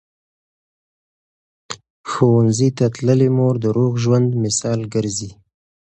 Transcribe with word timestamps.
ښوونځې 2.09 2.67
تللې 2.77 3.29
مور 3.37 3.55
د 3.63 3.65
روغ 3.77 3.93
ژوند 4.03 4.29
مثال 4.43 4.79
ګرځي. 4.93 5.31